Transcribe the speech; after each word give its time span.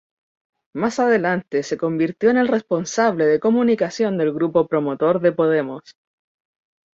Más 0.73 0.97
adelante 0.97 1.61
se 1.61 1.77
convirtió 1.77 2.31
en 2.31 2.37
el 2.37 2.47
responsable 2.47 3.27
de 3.27 3.39
Comunicación 3.39 4.17
del 4.17 4.33
grupo 4.33 4.65
promotor 4.65 5.21
de 5.21 5.31
Podemos. 5.31 5.95